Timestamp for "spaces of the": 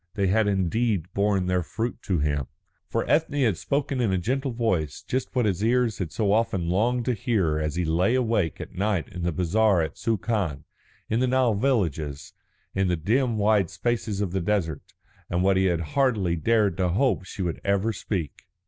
13.69-14.41